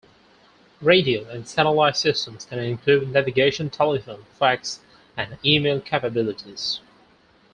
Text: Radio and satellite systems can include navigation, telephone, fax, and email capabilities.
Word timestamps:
Radio 0.81 1.29
and 1.29 1.47
satellite 1.47 1.95
systems 1.95 2.45
can 2.45 2.57
include 2.57 3.09
navigation, 3.11 3.69
telephone, 3.69 4.25
fax, 4.39 4.79
and 5.15 5.37
email 5.45 5.79
capabilities. 5.79 6.79